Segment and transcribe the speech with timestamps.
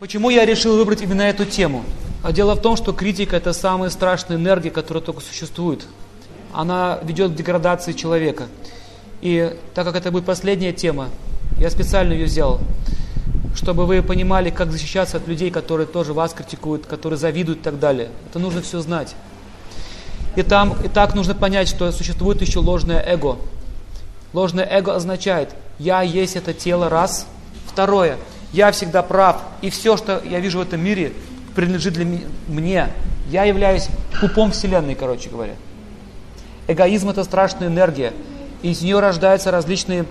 [0.00, 1.84] Почему я решил выбрать именно эту тему?
[2.22, 5.84] А дело в том, что критика это самая страшная энергия, которая только существует.
[6.54, 8.46] Она ведет к деградации человека.
[9.20, 11.10] И так как это будет последняя тема,
[11.58, 12.62] я специально ее взял,
[13.54, 17.78] чтобы вы понимали, как защищаться от людей, которые тоже вас критикуют, которые завидуют и так
[17.78, 18.08] далее.
[18.30, 19.14] Это нужно все знать.
[20.34, 23.36] И, там, и так нужно понять, что существует еще ложное эго.
[24.32, 27.26] Ложное эго означает, я есть это тело, раз.
[27.66, 28.16] Второе,
[28.52, 31.12] я всегда прав, и все, что я вижу в этом мире,
[31.54, 32.06] принадлежит для
[32.48, 32.88] мне.
[33.28, 33.88] Я являюсь
[34.20, 35.54] пупом Вселенной, короче говоря.
[36.66, 38.12] Эгоизм– это страшная энергия.
[38.62, 40.04] Из нее рождаются различные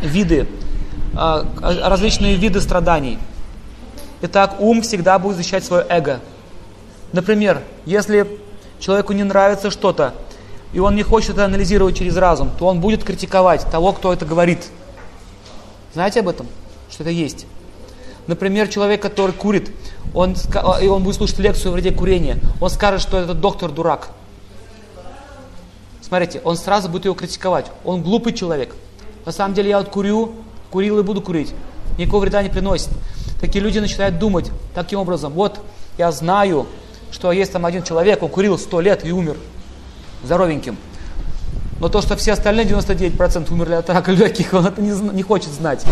[0.00, 0.46] виды,
[1.16, 3.18] а, различные виды страданий.
[4.22, 6.20] Итак, ум всегда будет защищать свое эго.
[7.12, 8.26] Например, если
[8.78, 10.14] человеку не нравится что-то,
[10.72, 14.24] и он не хочет это анализировать через разум, то он будет критиковать того, кто это
[14.24, 14.66] говорит.
[15.92, 16.48] Знаете об этом?
[16.90, 17.46] Что это есть.
[18.26, 19.70] Например, человек, который курит,
[20.14, 20.34] он,
[20.80, 24.08] и он будет слушать лекцию о вреде курения, он скажет, что этот доктор дурак.
[26.00, 27.66] Смотрите, он сразу будет его критиковать.
[27.84, 28.74] Он глупый человек.
[29.26, 30.32] На самом деле я вот курю,
[30.70, 31.52] курил и буду курить.
[31.98, 32.90] Никакого вреда не приносит.
[33.40, 35.32] Такие люди начинают думать таким образом.
[35.32, 35.60] Вот,
[35.98, 36.66] я знаю,
[37.10, 39.36] что есть там один человек, он курил сто лет и умер
[40.22, 40.76] здоровеньким.
[41.80, 45.50] Но то, что все остальные 99% умерли от рака легких, он это не, не хочет
[45.50, 45.84] знать.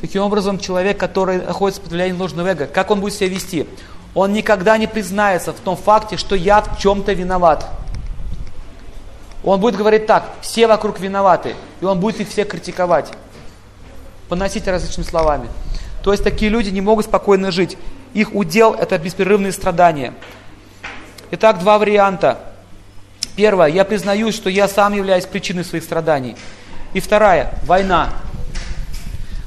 [0.00, 3.66] Таким образом, человек, который находится под влиянием ложного эго, как он будет себя вести?
[4.14, 7.66] Он никогда не признается в том факте, что я в чем-то виноват.
[9.44, 13.10] Он будет говорить так, все вокруг виноваты, и он будет их всех критиковать,
[14.28, 15.48] поносить различными словами.
[16.02, 17.76] То есть такие люди не могут спокойно жить.
[18.14, 20.14] Их удел– это беспрерывные страдания.
[21.30, 22.38] Итак, два варианта.
[23.36, 26.36] Первое, я признаюсь, что я сам являюсь причиной своих страданий.
[26.94, 28.12] И вторая, война.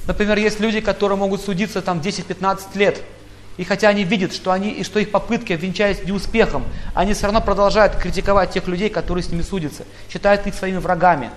[0.07, 3.01] Например, есть люди, которые могут судиться там 10-15 лет.
[3.57, 7.41] И хотя они видят, что, они, и что их попытки венчаются неуспехом, они все равно
[7.41, 11.29] продолжают критиковать тех людей, которые с ними судятся, считают их своими врагами.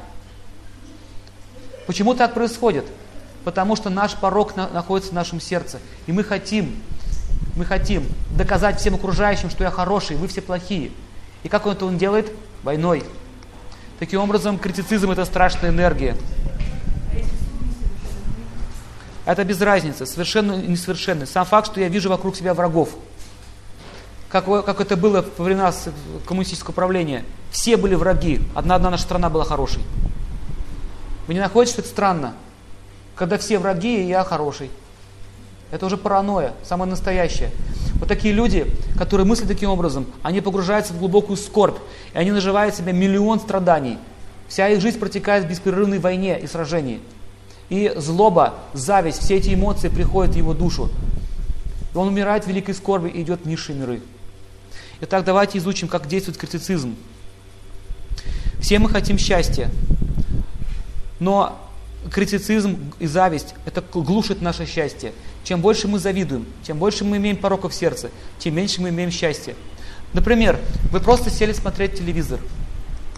[1.87, 2.87] Почему так происходит?
[3.45, 5.81] Потому что наш порог на, находится в нашем сердце.
[6.07, 6.75] И мы хотим,
[7.57, 10.93] мы хотим доказать всем окружающим, что я хороший, вы все плохие.
[11.43, 12.33] И как он это он делает?
[12.63, 13.05] Войной.
[13.99, 16.17] Таким образом, критицизм это страшная энергия.
[19.25, 21.27] Это без разницы, совершенно несовершенный.
[21.27, 22.91] Сам факт, что я вижу вокруг себя врагов.
[24.29, 25.73] Как, как это было во времена
[26.27, 27.25] коммунистического правления.
[27.51, 29.83] Все были враги, одна одна наша страна была хорошей.
[31.27, 32.35] Вы не находите, что это странно?
[33.15, 34.71] Когда все враги, и я хороший.
[35.71, 37.51] Это уже паранойя, самая настоящая.
[37.95, 38.67] Вот такие люди,
[38.99, 41.79] которые мыслят таким образом, они погружаются в глубокую скорбь,
[42.13, 43.99] и они наживают себе миллион страданий.
[44.49, 47.01] Вся их жизнь протекает в беспрерывной войне и сражении.
[47.69, 50.91] И злоба, зависть, все эти эмоции приходят в его душу.
[51.93, 54.03] И он умирает в великой скорби и идет в низшие миры.
[55.01, 56.95] Итак, давайте изучим, как действует критицизм.
[58.61, 59.71] Все мы хотим счастья,
[61.21, 61.59] но
[62.11, 65.13] критицизм и зависть– это глушит наше счастье.
[65.43, 69.11] Чем больше мы завидуем, тем больше мы имеем пороков в сердце, тем меньше мы имеем
[69.11, 69.55] счастья.
[70.13, 70.59] Например,
[70.91, 72.41] вы просто сели смотреть телевизор.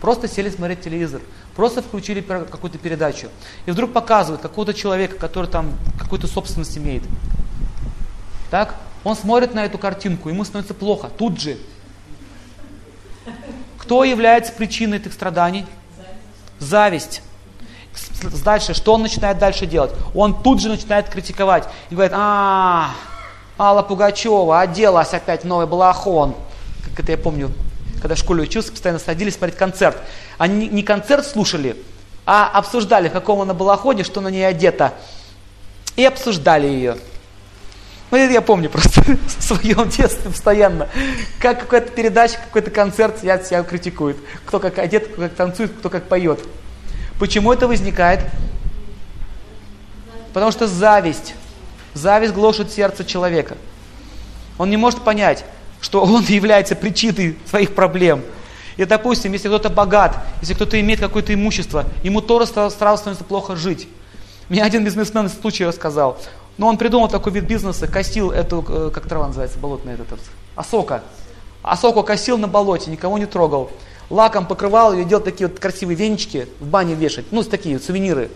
[0.06, 1.20] Просто сели смотреть телевизор.
[1.56, 3.26] Просто включили какую-то передачу.
[3.66, 7.02] И вдруг показывают какого-то человека, который там какую-то собственность имеет.
[8.48, 8.76] Так?
[9.02, 11.08] Он смотрит на эту картинку, ему становится плохо.
[11.08, 11.58] Тут же.
[13.78, 15.66] Кто является причиной этих страданий?
[16.60, 17.20] Зависть.
[18.44, 19.90] Дальше, что он начинает дальше делать?
[20.14, 21.64] Он тут же начинает критиковать.
[21.90, 22.92] И говорит, а,
[23.58, 26.36] Алла Пугачева оделась опять новый балахон.
[26.84, 27.50] Как это я помню,
[28.06, 29.96] когда в школе учился, постоянно садились смотреть концерт.
[30.38, 31.76] Они не концерт слушали,
[32.24, 34.94] а обсуждали, в каком она была ходе, что на ней одета.
[35.96, 36.98] И обсуждали ее.
[38.12, 40.88] Ну, это я помню просто в своем детстве постоянно.
[41.40, 44.18] Как какая-то передача, какой-то концерт я себя критикует.
[44.46, 46.38] Кто как одет, кто как танцует, кто как поет.
[47.18, 48.20] Почему это возникает?
[50.32, 51.34] Потому что зависть.
[51.92, 53.56] Зависть глушит сердце человека.
[54.58, 55.44] Он не может понять,
[55.86, 58.22] что он является причиной своих проблем.
[58.76, 63.54] И, допустим, если кто-то богат, если кто-то имеет какое-то имущество, ему тоже сразу становится плохо
[63.56, 63.88] жить.
[64.48, 66.18] Мне один бизнесмен случай рассказал.
[66.58, 70.20] Но он придумал такой вид бизнеса, косил эту, э, как трава называется, болотная, этот,
[70.56, 71.02] осока.
[71.62, 73.70] Осоку косил на болоте, никого не трогал.
[74.10, 78.30] Лаком покрывал ее, делал такие вот красивые венички в бане вешать, ну, такие сувениры.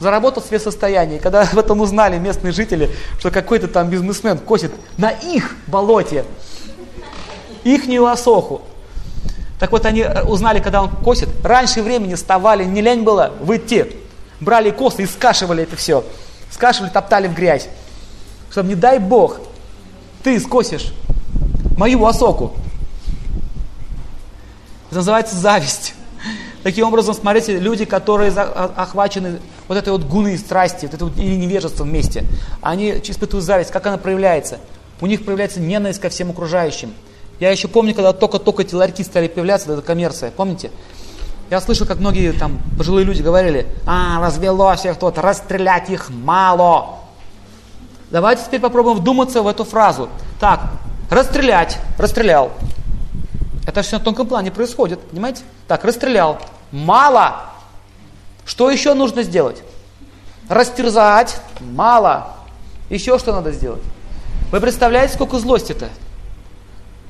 [0.00, 1.20] Заработал себе состояние.
[1.20, 6.24] Когда об этом узнали местные жители, что какой-то там бизнесмен косит на их болоте,
[7.64, 8.62] ихнюю осоху.
[9.58, 13.96] Так вот они э, узнали, когда он косит, раньше времени вставали, не лень было выйти.
[14.40, 16.04] Брали косы и скашивали это все.
[16.50, 17.68] Скашивали, топтали в грязь.
[18.50, 19.40] Что не дай Бог,
[20.22, 20.92] ты скосишь
[21.76, 22.52] мою осоку.
[24.88, 25.94] Это называется зависть.
[26.62, 31.34] Таким образом, смотрите, люди, которые охвачены вот этой вот гуной страсти, вот это вот или
[31.34, 32.24] невежество вместе,
[32.60, 33.70] они испытывают зависть.
[33.70, 34.58] Как она проявляется?
[35.00, 36.92] У них проявляется ненависть ко всем окружающим.
[37.42, 40.70] Я еще помню, когда только-только эти ларьки стали появляться, это коммерция, помните?
[41.50, 47.00] Я слышал, как многие там пожилые люди говорили, а, развело всех тут, расстрелять их мало.
[48.12, 50.08] Давайте теперь попробуем вдуматься в эту фразу.
[50.38, 50.60] Так,
[51.10, 52.52] расстрелять, расстрелял.
[53.66, 55.42] Это все на тонком плане происходит, понимаете?
[55.66, 56.38] Так, расстрелял.
[56.70, 57.40] Мало.
[58.44, 59.64] Что еще нужно сделать?
[60.48, 61.40] Растерзать.
[61.58, 62.36] Мало.
[62.88, 63.82] Еще что надо сделать?
[64.52, 65.88] Вы представляете, сколько злости-то?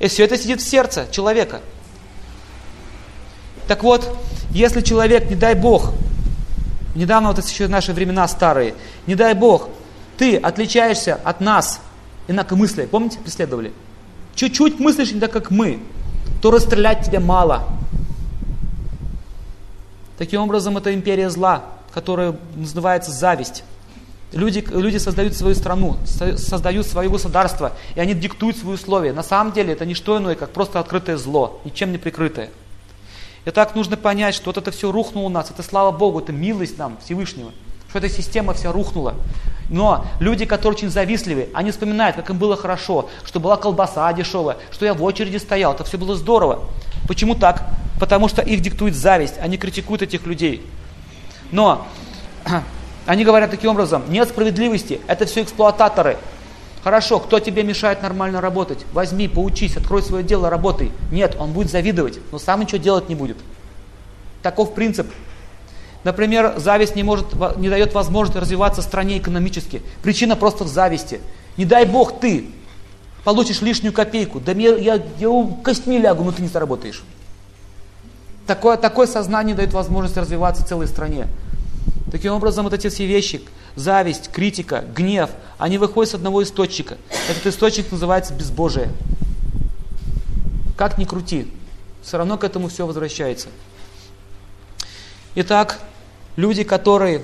[0.02, 1.60] И все это сидит в сердце человека.
[3.68, 4.18] Так вот,
[4.50, 5.92] если человек, не дай Бог,
[6.96, 8.74] недавно вот это еще наши времена старые,
[9.06, 9.68] не дай Бог,
[10.18, 11.80] ты отличаешься от нас,
[12.26, 13.72] инакомыслия, помните, преследовали?
[14.34, 15.78] Чуть-чуть мыслишь не так, как мы,
[16.42, 17.68] то расстрелять тебя мало.
[20.18, 21.64] Таким образом, это империя зла,
[21.94, 23.62] которая называется зависть.
[24.32, 29.12] Люди, люди создают свою страну, создают свое государство, и они диктуют свои условия.
[29.12, 32.50] На самом деле это не что иное, как просто открытое зло, ничем не прикрытое.
[33.44, 36.32] И так нужно понять, что вот это все рухнуло у нас, это слава Богу, это
[36.32, 37.50] милость нам Всевышнего,
[37.90, 39.14] что эта система вся рухнула.
[39.68, 44.56] Но люди, которые очень завистливы, они вспоминают, как им было хорошо, что была колбаса дешевая,
[44.70, 46.60] что я в очереди стоял, это все было здорово.
[47.06, 47.66] Почему так?
[47.98, 50.64] Потому что их диктует зависть, они критикуют этих людей.
[51.50, 51.86] Но
[53.06, 56.18] они говорят таким образом, нет справедливости, это все эксплуататоры.
[56.84, 58.84] Хорошо, кто тебе мешает нормально работать?
[58.92, 60.90] Возьми, поучись, открой свое дело, работай.
[61.12, 63.36] Нет, он будет завидовать, но сам ничего делать не будет.
[64.42, 65.06] Таков принцип.
[66.02, 67.26] Например, зависть не, может,
[67.56, 69.82] не дает возможности развиваться стране экономически.
[70.02, 71.20] Причина просто в зависти.
[71.56, 72.46] Не дай бог ты
[73.22, 74.40] получишь лишнюю копейку.
[74.40, 77.04] Да я, я, я костьми лягу, но ты не заработаешь.
[78.46, 81.28] Такое, такое сознание дает возможность развиваться целой стране.
[82.12, 83.40] Таким образом, вот эти все вещи,
[83.74, 86.98] зависть, критика, гнев, они выходят с одного источника.
[87.30, 88.90] Этот источник называется безбожие.
[90.76, 91.50] Как ни крути,
[92.02, 93.48] все равно к этому все возвращается.
[95.36, 95.80] Итак,
[96.36, 97.22] люди, которые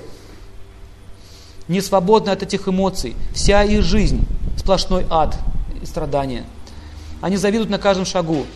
[1.67, 4.25] не свободны от этих эмоций, вся их жизнь
[4.57, 5.37] сплошной ад
[5.83, 6.47] и страдания.
[7.21, 8.47] Они завидуют на каждом шагу.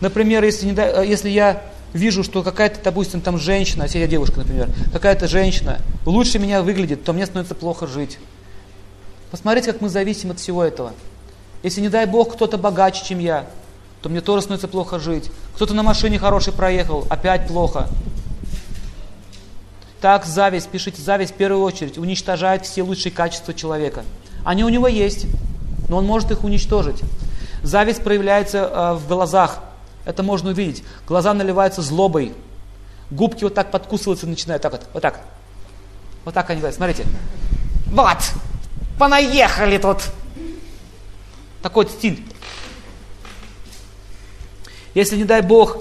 [0.00, 4.68] Например, если, не, если я вижу, что какая-то, допустим, там женщина, если я девушка, например,
[4.92, 8.18] какая-то женщина лучше меня выглядит, то мне становится плохо жить.
[9.30, 10.92] Посмотрите, как мы зависим от всего этого.
[11.62, 13.46] Если, не дай Бог, кто-то богаче, чем я,
[14.02, 15.30] то мне тоже становится плохо жить.
[15.54, 17.88] Кто-то на машине хороший проехал, опять плохо.
[20.00, 24.04] Так зависть, пишите, зависть в первую очередь уничтожает все лучшие качества человека.
[24.44, 25.26] Они у него есть,
[25.88, 27.00] но он может их уничтожить.
[27.62, 29.60] Зависть проявляется э, в глазах,
[30.04, 30.82] это можно увидеть.
[31.06, 32.32] Глаза наливаются злобой.
[33.10, 34.62] Губки вот так подкусываются начинают.
[34.62, 35.20] Так вот, вот так.
[36.24, 36.76] Вот так они говорят.
[36.76, 37.04] Смотрите.
[37.86, 38.18] Вот!
[38.98, 39.98] Понаехали тут!
[41.62, 42.24] Такой стиль.
[44.94, 45.78] Если, не дай Бог,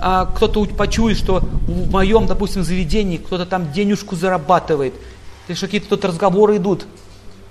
[0.00, 4.94] а, кто-то почует, что в моем, допустим, заведении кто-то там денежку зарабатывает,
[5.46, 6.86] или что какие-то тут разговоры идут,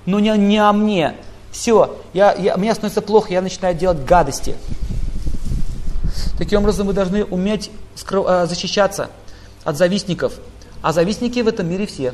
[0.05, 1.15] но не, не о мне.
[1.51, 4.55] Все, я, я, мне становится плохо, я начинаю делать гадости.
[6.37, 7.71] Таким образом, вы должны уметь
[8.11, 9.09] э, защищаться
[9.63, 10.33] от завистников.
[10.81, 12.13] А завистники в этом мире все.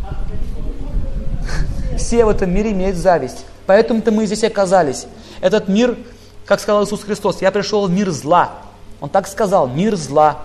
[1.98, 3.44] Все в этом мире имеют зависть.
[3.66, 5.06] Поэтому-то мы здесь оказались.
[5.40, 5.96] Этот мир,
[6.44, 8.52] как сказал Иисус Христос, я пришел в мир зла.
[9.00, 10.42] Он так сказал, мир зла.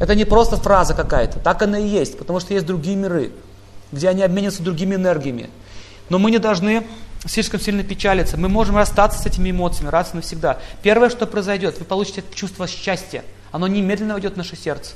[0.00, 3.30] Это не просто фраза какая-то, так она и есть, потому что есть другие миры,
[3.92, 5.48] где они обмениваются другими энергиями.
[6.08, 6.84] Но мы не должны
[7.26, 8.36] слишком сильно печалиться.
[8.36, 10.58] Мы можем расстаться с этими эмоциями раз и навсегда.
[10.82, 13.24] Первое, что произойдет, вы получите чувство счастья.
[13.50, 14.94] Оно немедленно войдет в наше сердце.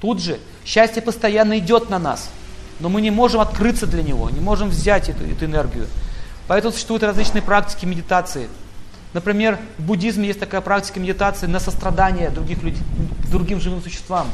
[0.00, 2.30] Тут же счастье постоянно идет на нас,
[2.78, 5.86] но мы не можем открыться для него, не можем взять эту, эту энергию.
[6.46, 8.48] Поэтому существуют различные практики медитации.
[9.12, 12.82] Например, в буддизме есть такая практика медитации на сострадание других людей,
[13.30, 14.28] другим живым существам.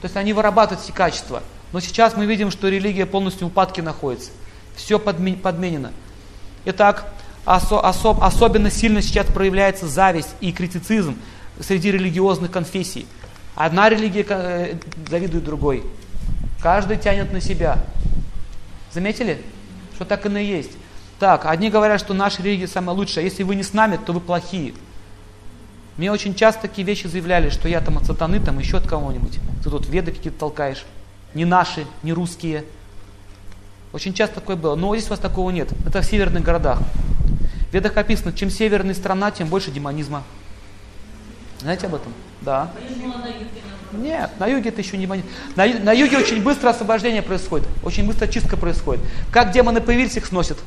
[0.00, 1.42] То есть они вырабатывают эти качества.
[1.72, 4.30] Но сейчас мы видим, что религия полностью в упадке находится.
[4.76, 5.92] Все подменено.
[6.64, 7.12] Итак,
[7.44, 11.16] осо, особ, особенно сильно сейчас проявляется зависть и критицизм
[11.60, 13.06] среди религиозных конфессий.
[13.54, 14.76] Одна религия э,
[15.08, 15.84] завидует другой.
[16.60, 17.78] Каждый тянет на себя.
[18.92, 19.40] Заметили?
[19.94, 20.72] Что так и есть.
[21.18, 23.24] Так, одни говорят, что наша религия самая лучшая.
[23.24, 24.74] Если вы не с нами, то вы плохие.
[25.96, 29.38] Мне очень часто такие вещи заявляли, что я там от сатаны, там еще от кого-нибудь.
[29.62, 30.84] Ты тут веды какие-то толкаешь.
[31.34, 32.64] Не наши, не русские.
[33.94, 34.74] Очень часто такое было.
[34.74, 35.68] Но здесь у вас такого нет.
[35.86, 36.80] Это в северных городах.
[37.70, 40.24] В ведах описано, чем северная страна, тем больше демонизма.
[41.60, 42.12] Знаете об этом?
[42.40, 42.72] Да.
[43.92, 45.22] Нет, на юге это еще не на,
[45.54, 49.04] на юге очень быстро освобождение происходит, очень быстро чистка происходит.
[49.30, 50.58] Как демоны появились, их сносят.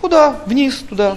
[0.00, 0.40] Куда?
[0.46, 1.16] Вниз, туда.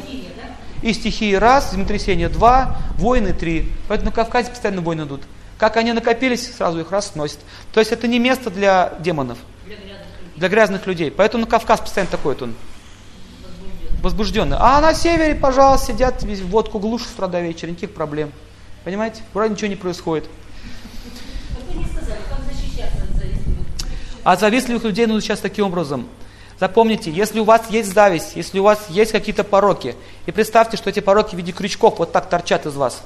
[0.83, 3.71] И стихии раз, землетрясение два, войны три.
[3.87, 5.23] Поэтому на Кавказе постоянно войны идут.
[5.57, 7.39] Как они накопились, сразу их раз сносят.
[7.73, 9.39] То есть это не место для демонов,
[10.41, 11.11] для грязных, людей.
[11.11, 12.55] Поэтому Кавказ постоянно такой вот он
[14.01, 14.57] возбужденный.
[14.59, 18.31] А на севере, пожалуйста, сидят, водку глушат с утра до вечера, никаких проблем.
[18.83, 19.21] Понимаете?
[19.35, 20.27] Вроде ничего не происходит.
[24.23, 26.07] От завистливых людей нужно сейчас таким образом.
[26.59, 29.95] Запомните, если у вас есть зависть, если у вас есть какие-то пороки,
[30.25, 33.03] и представьте, что эти пороки в виде крючков вот так торчат из вас,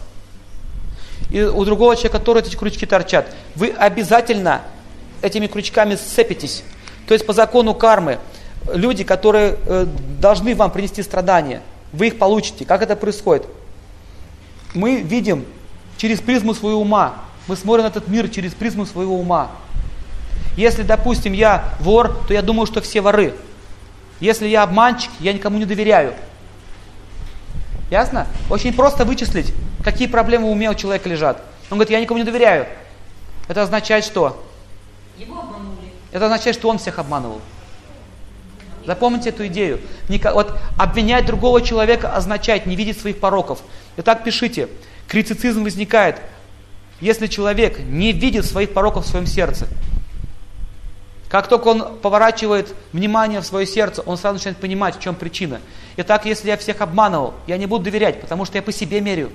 [1.31, 4.61] и у другого человека тоже эти крючки торчат, вы обязательно
[5.21, 6.63] этими крючками сцепитесь.
[7.07, 8.19] То есть по закону кармы,
[8.73, 9.85] люди, которые э,
[10.19, 12.65] должны вам принести страдания, вы их получите.
[12.65, 13.45] Как это происходит?
[14.73, 15.45] Мы видим
[15.97, 17.15] через призму своего ума,
[17.47, 19.51] мы смотрим этот мир через призму своего ума.
[20.57, 23.33] Если, допустим, я вор, то я думаю, что все воры.
[24.19, 26.13] Если я обманщик, я никому не доверяю.
[27.91, 28.27] Ясно?
[28.49, 31.41] Очень просто вычислить, какие проблемы в уме у человека лежат.
[31.69, 32.65] Он говорит, я никому не доверяю.
[33.47, 34.43] Это означает что?
[35.17, 35.64] Его обманули.
[36.15, 37.41] Это означает, что он всех обманывал.
[38.85, 39.81] Запомните эту идею.
[40.07, 43.59] Вот обвинять другого человека означает не видеть своих пороков.
[43.97, 44.69] Итак, пишите.
[45.09, 46.21] Критицизм возникает,
[47.01, 49.67] если человек не видит своих пороков в своем сердце.
[51.27, 55.59] Как только он поворачивает внимание в свое сердце, он сразу начинает понимать, в чем причина.
[55.97, 59.31] Итак, если я всех обманывал, я не буду доверять, потому что я по себе мерю.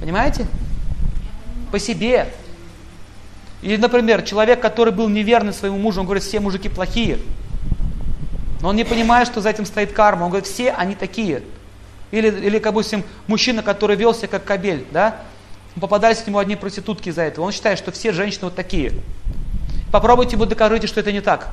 [0.00, 0.46] Понимаете?
[1.70, 2.32] По себе.
[3.62, 7.18] Или, например, человек, который был неверный своему мужу, он говорит, все мужики плохие.
[8.60, 10.24] Но он не понимает, что за этим стоит карма.
[10.24, 11.42] Он говорит, все они такие.
[12.10, 15.22] Или, или допустим, мужчина, который велся как кабель, да?
[15.80, 17.44] Попадались к нему одни проститутки из-за этого.
[17.44, 18.92] Он считает, что все женщины вот такие.
[19.92, 21.48] Попробуйте ему докажите, что это не так.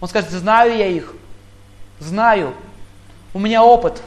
[0.00, 1.14] Он скажет, знаю я их,
[2.00, 2.52] знаю,
[3.32, 4.02] у меня опыт.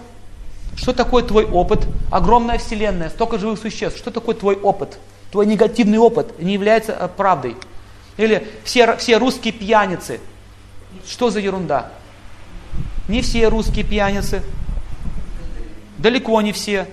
[0.75, 1.87] Что такое твой опыт?
[2.11, 3.97] Огромная вселенная, столько живых существ.
[3.97, 4.99] Что такое твой опыт?
[5.31, 7.55] Твой негативный опыт не является э, правдой.
[8.17, 10.19] Или все, все русские пьяницы.
[11.07, 11.91] Что за ерунда?
[13.07, 14.41] Не все русские пьяницы.
[15.97, 16.87] Далеко не все.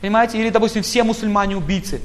[0.00, 0.38] Понимаете?
[0.38, 2.00] Или, допустим, все мусульмане убийцы.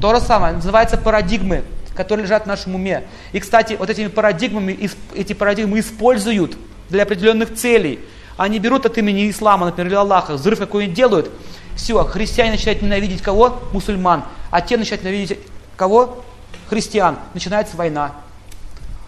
[0.00, 3.04] То же самое, называется парадигмы которые лежат в нашем уме.
[3.32, 6.56] И, кстати, вот этими парадигмами, эти парадигмы используют
[6.88, 8.00] для определенных целей.
[8.36, 11.30] Они берут от имени ислама, например, или Аллаха, взрыв какой-нибудь делают,
[11.76, 13.60] все, христиане начинают ненавидеть кого?
[13.72, 14.24] Мусульман.
[14.50, 15.38] А те начинают ненавидеть
[15.76, 16.22] кого?
[16.68, 17.16] Христиан.
[17.34, 18.12] Начинается война.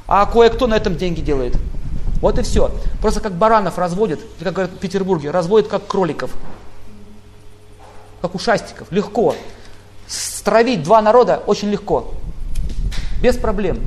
[0.07, 1.57] А кое-кто на этом деньги делает.
[2.21, 2.71] Вот и все.
[3.01, 6.31] Просто как баранов разводят, как говорят в Петербурге, разводят как кроликов.
[8.23, 8.91] Как ушастиков.
[8.91, 9.35] Легко.
[10.07, 12.13] Стравить два народа очень легко.
[13.23, 13.79] Без проблем.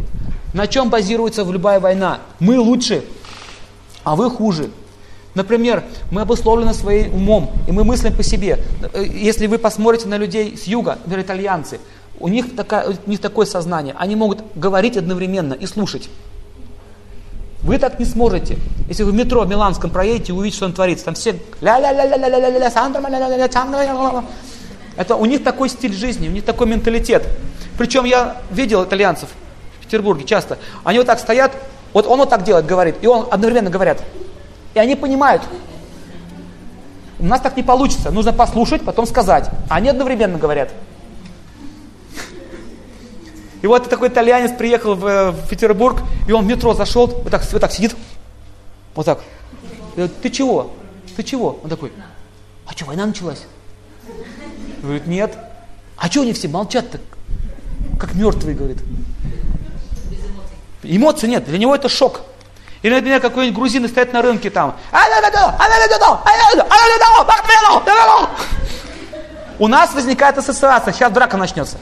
[0.54, 2.20] На чем базируется любая война?
[2.40, 3.04] Мы лучше,
[4.04, 4.72] а вы хуже.
[5.38, 8.58] Например, мы обусловлены своим умом, и мы мыслим по себе.
[8.96, 11.80] Если вы посмотрите на людей с юга, например, итальянцы,
[12.20, 13.94] у них, такая, у них такое сознание.
[14.00, 16.10] Они могут говорить одновременно и слушать.
[17.62, 18.58] Вы так не сможете.
[18.90, 21.36] Если вы в метро в Миланском проедете и увидите, что там творится, там все
[24.98, 27.28] это у них такой стиль жизни, у них такой менталитет.
[27.78, 29.30] Причем я видел итальянцев
[29.80, 30.58] в Петербурге часто.
[30.84, 31.52] Они вот так стоят,
[31.94, 34.02] вот он вот так делает, говорит, и он одновременно говорят.
[34.78, 35.42] И они понимают,
[37.18, 39.50] у нас так не получится, нужно послушать, потом сказать.
[39.72, 40.72] А они одновременно говорят.
[43.64, 47.44] И вот такой итальянец приехал в, в Петербург, и он в метро зашел, вот так,
[47.52, 47.96] вот так сидит,
[48.94, 49.24] вот так.
[50.22, 50.72] Ты чего?
[51.16, 51.60] Ты чего?
[51.64, 51.92] Он такой,
[52.68, 53.48] а что, война началась?
[54.84, 55.36] Говорит, нет.
[55.98, 57.00] А что они все молчат-то?
[58.00, 58.78] Как мертвые, говорит.
[60.84, 62.22] Эмоций нет, для него это шок.
[62.82, 64.76] Или, например, какой-нибудь грузин стоит на рынке там.
[69.60, 71.78] У нас возникает ассоциация, сейчас драка начнется.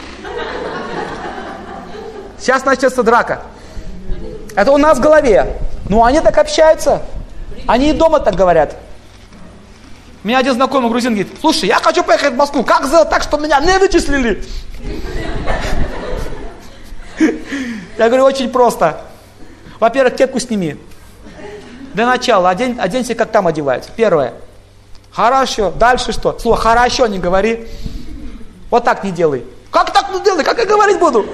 [2.40, 3.42] Сейчас начнется драка.
[4.56, 5.58] Это у нас в голове.
[5.90, 7.02] Ну, они так общаются.
[7.68, 8.75] Они и дома так говорят.
[10.24, 13.44] Меня один знакомый грузин говорит, слушай, я хочу поехать в Москву, как сделать так, чтобы
[13.44, 14.44] меня не вычислили?
[17.98, 19.02] Я говорю, очень просто.
[19.79, 20.77] Во-первых, кепку сними.
[21.94, 23.89] Для начала одень, оденься, как там одеваются.
[23.96, 24.34] Первое.
[25.12, 25.72] Хорошо.
[25.72, 26.38] Дальше что?
[26.38, 27.67] Слово хорошо не говори.
[28.70, 29.46] Вот так не делай.
[29.72, 30.44] Как так не делай?
[30.44, 31.25] Как я говорить буду?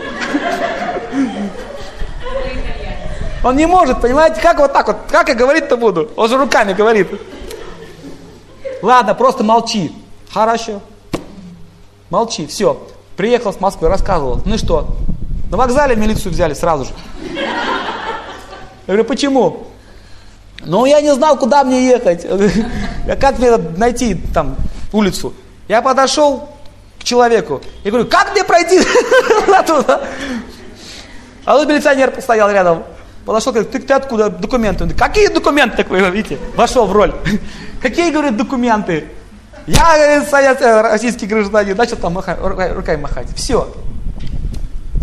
[3.43, 6.11] Он не может, понимаете, как вот так вот, как я говорить-то буду?
[6.15, 7.07] Он же руками говорит.
[8.83, 9.91] Ладно, просто молчи.
[10.31, 10.81] Хорошо.
[12.09, 12.81] Молчи, все.
[13.17, 14.41] Приехал с Москвы, рассказывал.
[14.45, 14.95] Ну и что?
[15.49, 16.91] На вокзале милицию взяли сразу же.
[18.91, 19.67] Я говорю, почему?
[20.65, 22.27] Ну, я не знал, куда мне ехать.
[23.21, 24.57] Как мне найти там
[24.91, 25.33] улицу?
[25.69, 26.49] Я подошел
[26.99, 28.81] к человеку и говорю, как мне пройти
[29.65, 30.01] туда?
[31.45, 32.83] А тут милиционер стоял рядом.
[33.25, 34.29] Подошел, говорит, ты, ты откуда?
[34.29, 34.89] Документы.
[34.89, 36.37] Какие документы, так вы видите?
[36.57, 37.15] Вошел в роль.
[37.81, 39.05] Какие, говорит, документы?
[39.67, 41.77] Я, говорит, советский, российский гражданин.
[41.77, 43.29] Начал там махать, руками махать.
[43.37, 43.73] Все.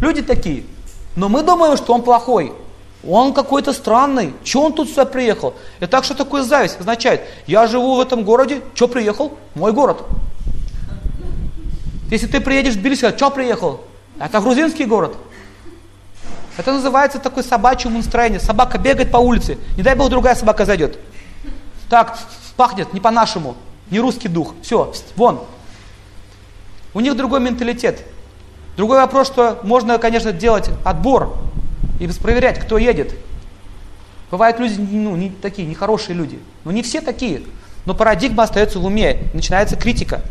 [0.03, 0.65] Люди такие.
[1.17, 2.53] Но мы думаем, что он плохой.
[3.07, 4.35] Он какой-то странный.
[4.43, 5.55] Че он тут сюда приехал?
[5.81, 7.23] И так что такое зависть означает?
[7.47, 8.61] Я живу в этом городе.
[8.75, 9.39] Че приехал?
[9.55, 10.03] Мой город.
[12.11, 13.81] Если ты приедешь в Тбилиси, что приехал?
[14.19, 15.17] Это грузинский город.
[16.57, 18.41] Это называется такое собачье настроение.
[18.41, 19.59] Собака бегает по улице.
[19.77, 20.99] Не дай бог другая собака зайдет.
[21.89, 22.19] Так,
[22.57, 23.55] пахнет не по-нашему.
[23.91, 24.55] Не русский дух.
[24.63, 25.41] Все, вон.
[26.95, 28.05] У них другой менталитет.
[28.77, 31.37] Другой вопрос, что можно, конечно, делать отбор
[31.99, 33.15] и проверять, кто едет.
[34.31, 36.39] Бывают люди, ну, не такие, нехорошие люди.
[36.65, 37.43] Но не все такие.
[37.87, 39.19] Но парадигма остается в уме.
[39.33, 40.23] Начинается критика.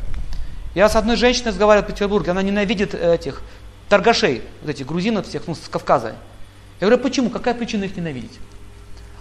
[0.75, 3.41] Я с одной женщиной разговаривал в Петербурге, она ненавидит этих
[3.89, 6.15] торгашей, вот этих грузинов всех, ну, с Кавказа.
[6.79, 7.29] Я говорю, почему?
[7.31, 8.38] Какая причина их ненавидеть?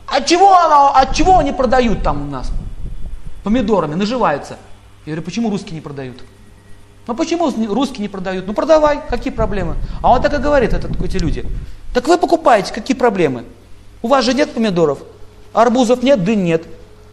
[0.07, 2.51] От чего, она, от чего они продают там у нас?
[3.43, 4.59] Помидорами, наживаются.
[5.07, 6.23] Я говорю, почему русские не продают?
[7.07, 8.47] Ну почему русские не продают?
[8.47, 9.77] Ну продавай, какие проблемы?
[10.03, 11.45] А он так и говорит, этот, эти люди.
[11.93, 13.45] Так вы покупаете, какие проблемы?
[14.03, 14.99] У вас же нет помидоров,
[15.53, 16.65] арбузов нет, дынь нет.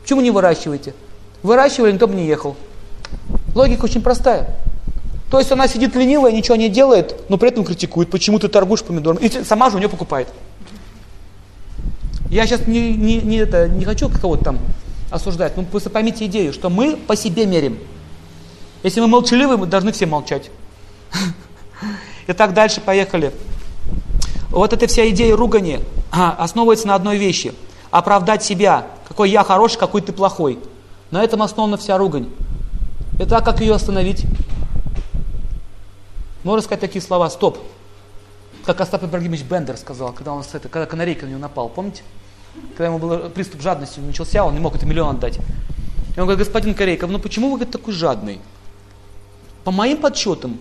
[0.02, 0.94] Почему не выращиваете?
[1.42, 2.56] Выращивали, никто бы не ехал.
[3.56, 4.56] Логика очень простая.
[5.32, 8.84] То есть она сидит ленивая, ничего не делает, но при этом критикует, почему ты торгуешь
[8.84, 9.18] помидором.
[9.18, 10.28] И сама же у нее покупает.
[12.30, 14.60] Я сейчас не, не, не, это, не хочу кого-то там
[15.10, 17.78] осуждать, но просто поймите идею, что мы по себе мерим.
[18.84, 20.50] Если мы молчаливы, мы должны все молчать.
[22.28, 23.32] Итак, дальше поехали.
[24.54, 25.80] Вот эта вся идея ругани
[26.12, 27.56] основывается на одной вещи.
[27.90, 28.86] Оправдать себя.
[29.08, 30.60] Какой я хороший, какой ты плохой.
[31.10, 32.30] На этом основана вся ругань.
[33.20, 34.26] Итак, как ее остановить?
[36.44, 37.58] Можно сказать такие слова, стоп.
[38.64, 42.04] Как Остап Ибрагимович Бендер сказал, когда, он, это, когда канарейка на него напал, помните?
[42.78, 45.38] Когда ему был приступ жадности начался, он не мог это миллион отдать.
[46.16, 48.40] И он говорит, господин Корейков, ну почему вы говорит, такой жадный?
[49.64, 50.60] По моим подсчетам,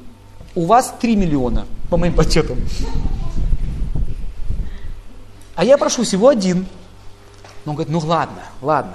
[0.55, 2.59] у вас 3 миллиона, по моим подсчетам.
[5.63, 6.67] А я прошу всего один.
[7.65, 8.95] Но он говорит, ну ладно, ладно.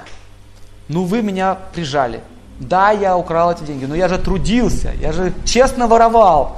[0.89, 2.19] Ну вы меня прижали.
[2.59, 6.57] Да, я украл эти деньги, но я же трудился, я же честно воровал.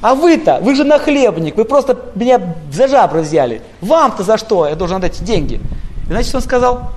[0.00, 3.62] А вы-то, вы же нахлебник, вы просто меня за жабры взяли.
[3.80, 5.60] Вам-то за что я должен отдать деньги?
[6.04, 6.92] И значит, он сказал,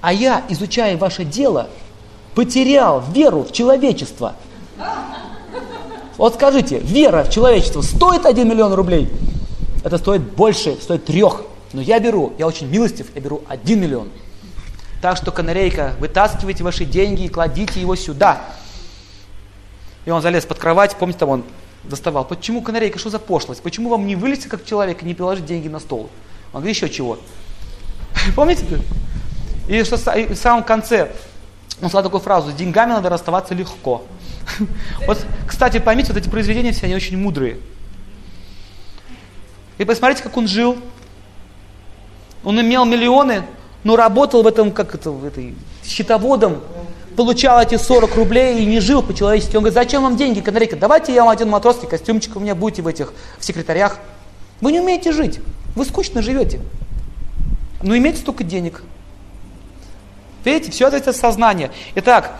[0.00, 1.68] а я, изучая ваше дело,
[2.34, 4.32] потерял веру в человечество.
[6.16, 9.08] Вот скажите, вера в человечество стоит 1 миллион рублей?
[9.84, 11.42] Это стоит больше, стоит трех.
[11.72, 14.08] Но я беру, я очень милостив, я беру 1 миллион.
[15.02, 18.40] Так что, канарейка, вытаскивайте ваши деньги и кладите его сюда.
[20.06, 21.44] И он залез под кровать, помните, там он
[21.84, 22.24] доставал.
[22.24, 23.62] Почему канарейка, что за пошлость?
[23.62, 26.08] Почему вам не вылезти как человек и не приложить деньги на стол?
[26.52, 27.18] Он говорит, еще чего.
[28.36, 28.64] Помните?
[29.68, 31.10] И что в самом конце
[31.82, 34.04] он сказал такую фразу, с деньгами надо расставаться легко.
[35.06, 37.58] Вот, кстати, поймите, вот эти произведения все, они очень мудрые.
[39.78, 40.76] И посмотрите, как он жил.
[42.44, 43.44] Он имел миллионы,
[43.84, 46.60] но работал в этом, как это, в этой, счетоводом,
[47.16, 49.56] получал эти 40 рублей и не жил по-человечески.
[49.56, 50.76] Он говорит, зачем вам деньги, канарейка?
[50.76, 53.98] Давайте я вам один матросский костюмчик, у меня будете в этих, в секретарях.
[54.60, 55.40] Вы не умеете жить,
[55.74, 56.60] вы скучно живете.
[57.82, 58.82] Но имеете столько денег.
[60.44, 61.70] Видите, все это сознание.
[61.94, 62.38] Итак,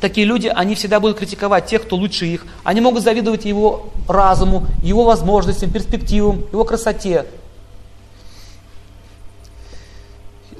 [0.00, 2.46] такие люди, они всегда будут критиковать тех, кто лучше их.
[2.64, 7.26] Они могут завидовать его разуму, его возможностям, перспективам, его красоте.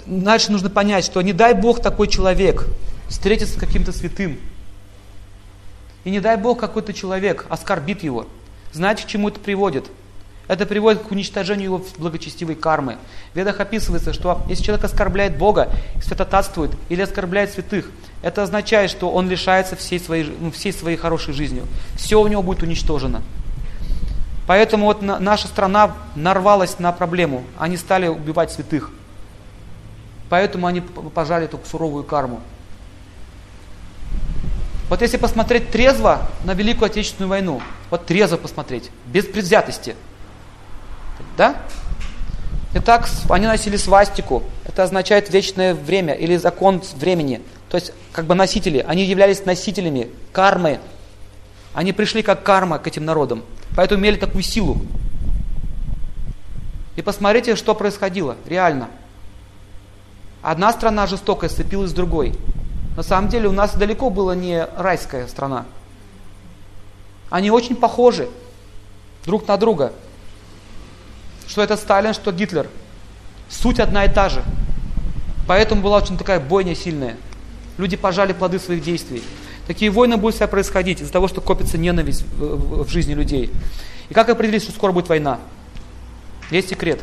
[0.07, 2.67] дальше нужно понять, что не дай Бог такой человек
[3.09, 4.39] встретится с каким-то святым.
[6.05, 8.27] И не дай Бог какой-то человек оскорбит его.
[8.73, 9.87] Знаете, к чему это приводит?
[10.49, 12.99] Это приводит к уничтожению его благочестивой кармы.
[13.33, 17.91] В ведах описывается, что если человек оскорбляет Бога, святотатствует или оскорбляет святых,
[18.23, 21.65] это означает, что он лишается всей своей, ну, всей своей хорошей жизнью.
[21.97, 23.23] Все у него будет уничтожено.
[24.47, 27.43] Поэтому вот наша страна нарвалась на проблему.
[27.59, 28.93] Они стали убивать святых.
[30.29, 32.41] Поэтому они пожали эту суровую карму.
[34.89, 39.97] Вот если посмотреть трезво на Великую Отечественную войну, вот трезво посмотреть, без предвзятости,
[41.37, 41.57] да?
[42.75, 44.43] Итак, они носили свастику.
[44.65, 47.41] Это означает вечное время или закон времени.
[47.71, 48.85] То есть, как бы носители.
[48.87, 50.79] Они являлись носителями кармы.
[51.73, 53.43] Они пришли как карма к этим народам.
[53.77, 54.81] Поэтому имели такую силу.
[56.97, 58.89] И посмотрите, что происходило реально.
[60.43, 62.35] Одна страна жестокая сцепилась с другой.
[62.97, 65.67] На самом деле у нас далеко была не райская страна.
[67.29, 68.29] Они очень похожи
[69.25, 69.93] друг на друга.
[71.47, 72.69] Что это Сталин, что Гитлер.
[73.49, 74.43] Суть одна и та же.
[75.47, 77.17] Поэтому была очень такая бойня сильная.
[77.79, 79.23] Люди пожали плоды своих действий.
[79.67, 83.51] Такие войны будут себя происходить из-за того, что копится ненависть в, в жизни людей.
[84.09, 85.41] И как определить, что скоро будет война?
[86.51, 87.01] Есть секрет.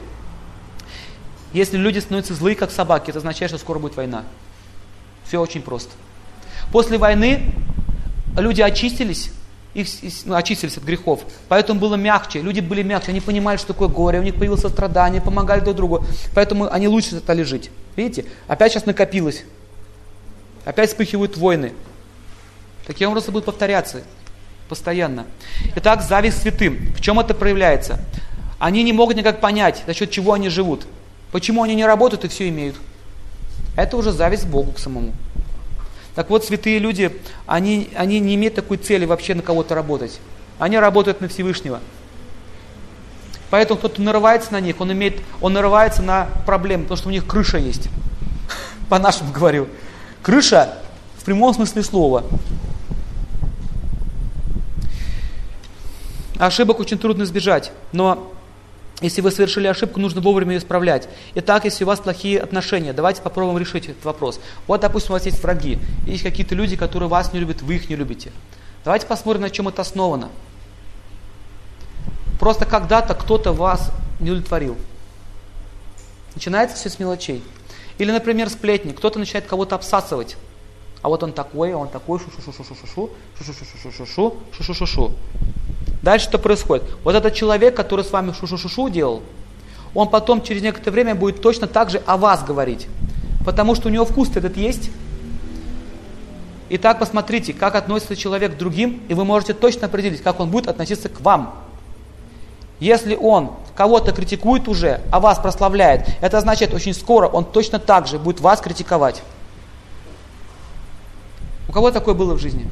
[1.51, 4.23] Если люди становятся злые, как собаки, это означает, что скоро будет война.
[5.25, 5.91] Все очень просто.
[6.71, 7.53] После войны
[8.37, 9.31] люди очистились,
[9.73, 9.87] их,
[10.25, 11.21] ну, очистились от грехов.
[11.47, 12.41] Поэтому было мягче.
[12.41, 13.11] Люди были мягче.
[13.11, 14.19] Они понимали, что такое горе.
[14.19, 16.05] У них появилось страдание, помогали друг другу.
[16.33, 17.71] Поэтому они лучше стали жить.
[17.95, 18.25] Видите?
[18.47, 19.43] Опять сейчас накопилось.
[20.65, 21.73] Опять вспыхивают войны.
[22.85, 24.03] Таким образом будет повторяться
[24.69, 25.25] постоянно.
[25.75, 26.93] Итак, зависть святым.
[26.95, 27.99] В чем это проявляется?
[28.59, 30.87] Они не могут никак понять, за счет чего они живут.
[31.31, 32.75] Почему они не работают и все имеют.
[33.75, 35.13] Это уже зависть Богу к самому.
[36.15, 40.19] Так вот, святые люди, они, они не имеют такой цели вообще на кого-то работать.
[40.59, 41.79] Они работают на Всевышнего.
[43.49, 47.25] Поэтому кто-то нарывается на них, он, имеет, он нарывается на проблемы, потому что у них
[47.25, 47.89] крыша есть.
[48.89, 49.67] По-нашему говорю.
[50.21, 50.77] Крыша
[51.17, 52.23] в прямом смысле слова.
[56.39, 58.32] Ошибок очень трудно избежать, но
[59.01, 61.09] если вы совершили ошибку, нужно вовремя ее исправлять.
[61.35, 64.39] Итак, если у вас плохие отношения, давайте попробуем решить этот вопрос.
[64.67, 67.89] Вот, допустим, у вас есть враги, есть какие-то люди, которые вас не любят, вы их
[67.89, 68.31] не любите.
[68.83, 70.29] Давайте посмотрим, на чем это основано.
[72.39, 74.77] Просто когда-то кто-то вас не удовлетворил.
[76.35, 77.43] Начинается все с мелочей.
[77.97, 78.91] Или, например, сплетни.
[78.91, 80.35] Кто-то начинает кого-то обсасывать.
[81.01, 85.11] А вот он такой, а он такой, шу-шу-шу-шу-шу-шу, шу-шу-шу-шу-шу-шу, шу-шу-шу-шу.
[86.03, 86.83] Дальше что происходит?
[87.05, 89.23] Вот этот человек, который с вами шу-шу-шу-шу делал,
[89.95, 92.87] он потом через некоторое время будет точно так же о вас говорить.
[93.45, 94.91] Потому что у него вкус этот есть.
[96.69, 100.67] Итак, посмотрите, как относится человек к другим, и вы можете точно определить, как он будет
[100.67, 101.55] относиться к вам.
[102.81, 108.07] Если он кого-то критикует уже, а вас прославляет, это означает, очень скоро он точно так
[108.07, 109.21] же будет вас критиковать.
[111.69, 112.69] У кого такое было в жизни?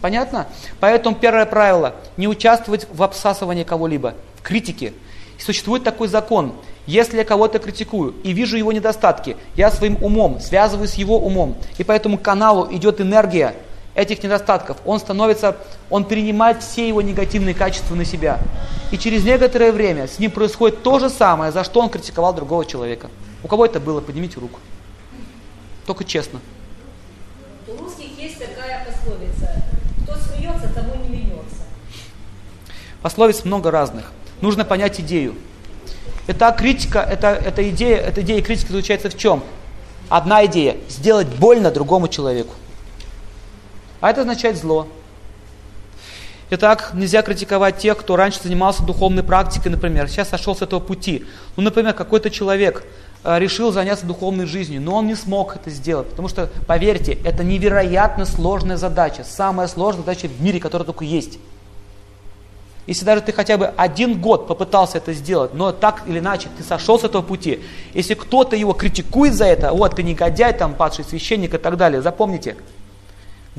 [0.00, 0.46] Понятно?
[0.80, 4.92] Поэтому первое правило– не участвовать в обсасывании кого-либо, в критике.
[5.38, 6.52] Существует такой закон.
[6.86, 11.56] Если я кого-то критикую и вижу его недостатки, я своим умом связываюсь с его умом.
[11.78, 13.54] И по этому каналу идет энергия
[13.94, 14.78] этих недостатков.
[14.86, 15.56] Он становится,
[15.90, 18.38] он перенимает все его негативные качества на себя.
[18.90, 22.64] И через некоторое время с ним происходит то же самое, за что он критиковал другого
[22.64, 23.10] человека.
[23.42, 24.00] У кого это было?
[24.00, 24.60] Поднимите руку.
[25.86, 26.40] Только честно.
[27.66, 29.58] У русских есть такая пословица
[30.38, 31.62] смеется, тому не вернется.
[33.02, 34.12] Пословиц много разных.
[34.40, 35.34] Нужно понять идею.
[36.26, 39.42] Это критика, это, это идея, эта идея критики заключается в чем?
[40.08, 42.54] Одна идея– сделать больно другому человеку.
[44.00, 44.88] А это означает зло.
[46.50, 51.26] Итак, нельзя критиковать тех, кто раньше занимался духовной практикой, например, сейчас сошел с этого пути.
[51.56, 52.84] Ну, например, какой-то человек
[53.22, 57.44] э, решил заняться духовной жизнью, но он не смог это сделать, потому что, поверьте, это
[57.44, 61.38] невероятно сложная задача, самая сложная задача в мире, которая только есть.
[62.88, 66.64] Если даже ты хотя бы один год попытался это сделать, но так или иначе ты
[66.64, 67.60] сошел с этого пути,
[67.94, 72.02] если кто-то его критикует за это, вот ты негодяй, там падший священник и так далее,
[72.02, 72.56] запомните–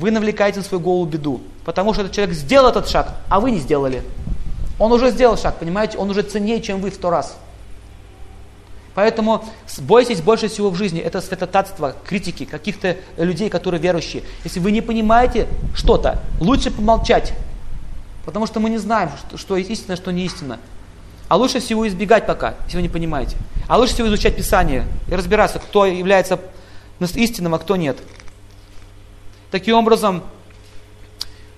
[0.00, 1.42] вы навлекаете на свою голову беду.
[1.64, 4.02] Потому что этот человек сделал этот шаг, а вы не сделали.
[4.78, 5.98] Он уже сделал шаг, понимаете?
[5.98, 7.36] Он уже ценнее, чем вы в сто раз.
[8.94, 9.44] Поэтому
[9.80, 11.00] бойтесь больше всего в жизни.
[11.00, 14.22] Это святотатство, критики, каких-то людей, которые верующие.
[14.42, 17.34] Если вы не понимаете что-то, лучше помолчать.
[18.24, 20.58] Потому что мы не знаем, что, что истина, что не истина.
[21.28, 23.36] А лучше всего избегать пока, если вы не понимаете.
[23.68, 26.40] А лучше всего изучать Писание и разбираться, кто является
[27.00, 27.98] истинным, а кто нет.
[29.50, 30.22] Таким образом,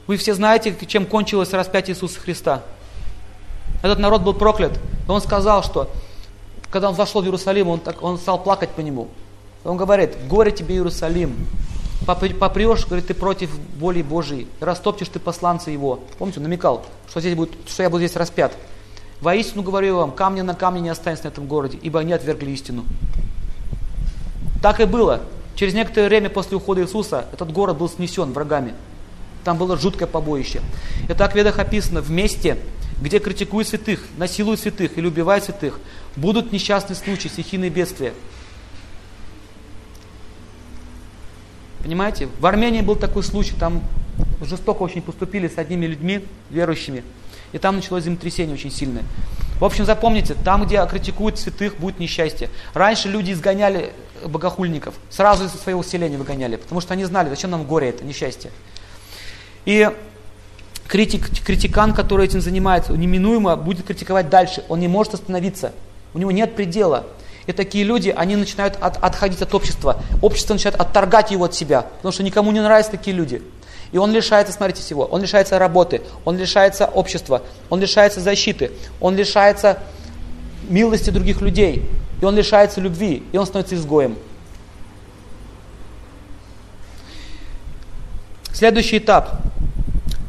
[0.06, 2.62] вы все знаете, чем кончилось распятие Иисуса Христа.
[3.82, 4.72] Этот народ был проклят.
[5.06, 5.90] И он сказал, что
[6.70, 9.08] когда он зашел в Иерусалим, он, так, он стал плакать по нему.
[9.64, 11.34] Он говорит, горе тебе, Иерусалим,
[12.06, 16.00] попрешь, говорит, ты против воли Божией, растоптишь ты посланца его.
[16.18, 18.52] Помните, он намекал, что, здесь будет, что я буду здесь распят.
[19.20, 22.84] Воистину говорю вам, камня на камне не останется на этом городе, ибо они отвергли истину.
[24.62, 25.20] Так и было.
[25.54, 28.74] Через некоторое время после ухода Иисуса этот город был снесен врагами.
[29.44, 30.60] Там было жуткое побоище.
[31.08, 32.56] И так в ведах описано, в месте,
[33.00, 35.78] где критикуют святых, насилуют святых или убивают святых,
[36.16, 38.14] будут несчастные случаи, стихийные бедствия.
[41.82, 42.28] Понимаете?
[42.38, 43.82] В Армении был такой случай, там
[44.40, 47.02] жестоко очень поступили с одними людьми, верующими,
[47.52, 49.04] и там началось землетрясение очень сильное.
[49.58, 52.50] В общем, запомните, там, где критикуют святых, будет несчастье.
[52.74, 53.92] Раньше люди изгоняли
[54.24, 58.50] богохульников, сразу из своего селения выгоняли, потому что они знали, зачем нам горе это, несчастье.
[59.64, 59.88] И
[60.88, 65.72] критик, критикан, который этим занимается, неминуемо будет критиковать дальше, он не может остановиться,
[66.14, 67.06] у него нет предела.
[67.46, 70.00] И такие люди, они начинают от, отходить от общества.
[70.20, 73.42] Общество начинает отторгать его от себя, потому что никому не нравятся такие люди.
[73.90, 75.04] И он лишается, смотрите, всего.
[75.04, 79.78] Он лишается работы, он лишается общества, он лишается защиты, он лишается
[80.68, 84.16] милости других людей, и он лишается любви, и он становится изгоем.
[88.52, 89.40] Следующий этап.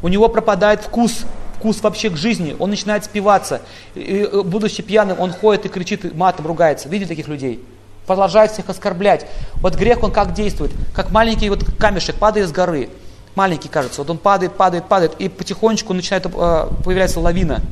[0.02, 1.24] У него пропадает вкус,
[1.64, 3.62] вкус вообще к жизни, он начинает спиваться.
[3.94, 6.90] И, э, будучи пьяным, он ходит и кричит, и матом ругается.
[6.90, 7.64] Видели таких людей?
[8.06, 9.26] Продолжает всех оскорблять.
[9.62, 10.72] Вот грех, он как действует?
[10.94, 12.90] Как маленький вот камешек падает с горы.
[13.34, 14.02] Маленький, кажется.
[14.02, 16.30] Вот он падает, падает, падает, и потихонечку начинает э,
[16.84, 17.62] появляться лавина.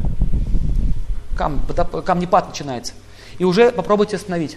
[1.37, 1.61] Кам,
[2.07, 2.95] камнепад начинается.
[3.37, 4.57] И уже попробуйте остановить.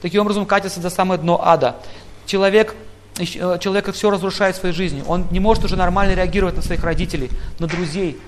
[0.00, 1.76] Таким образом катится до самое дно ада.
[2.24, 2.74] Человек,
[3.18, 5.04] э, человек все разрушает в своей жизни.
[5.06, 8.20] Он не может уже нормально реагировать на своих родителей, на друзей.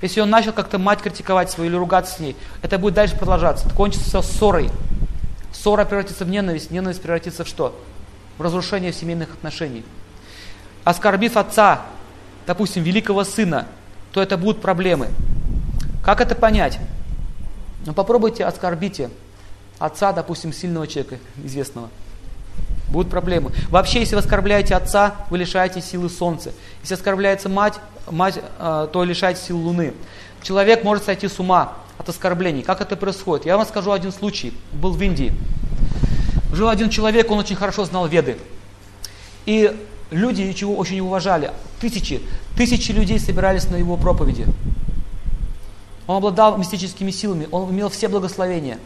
[0.00, 3.66] Если он начал как-то мать критиковать свою или ругаться с ней, это будет дальше продолжаться.
[3.66, 4.70] Это кончится ссорой.
[5.52, 7.78] Ссора превратится в ненависть, ненависть превратится в что?
[8.38, 9.84] В разрушение семейных отношений
[10.84, 11.82] оскорбив отца,
[12.46, 13.66] допустим, великого сына,
[14.12, 15.08] то это будут проблемы.
[16.04, 16.78] Как это понять?
[17.86, 19.10] Ну попробуйте оскорбите
[19.78, 21.88] отца, допустим, сильного человека, известного.
[22.92, 23.52] Будут проблемы.
[23.70, 26.52] Вообще, если вы оскорбляете отца, вы лишаете силы солнца.
[26.82, 29.94] Если оскорбляется мать, мать э, то лишаете силы луны.
[30.42, 32.62] Человек может сойти с ума от оскорблений.
[32.62, 33.46] Как это происходит?
[33.46, 34.52] Я вам скажу один случай.
[34.72, 35.32] Был в Индии.
[36.52, 38.36] Жил один человек, он очень хорошо знал веды.
[39.46, 39.74] И
[40.10, 41.50] люди его очень уважали.
[41.80, 42.20] Тысячи,
[42.58, 44.44] тысячи людей собирались на его проповеди.
[46.06, 48.78] Он обладал мистическими силами, он имел все благословения.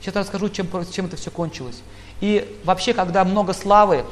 [0.00, 1.80] Сейчас расскажу, чем, чем это все кончилось.
[2.20, 4.04] И вообще, когда много славы,